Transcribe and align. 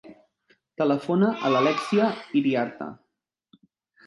Telefona 0.81 1.29
a 1.31 1.51
l'Alèxia 1.57 2.09
Iriarte. 2.41 2.89